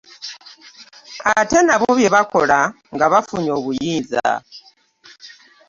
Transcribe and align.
Ate 1.39 1.57
nabo 1.65 1.87
bye 1.97 2.09
bakola 2.15 2.59
nga 2.93 3.05
bafunye 3.13 3.51
obuyinza. 3.57 4.25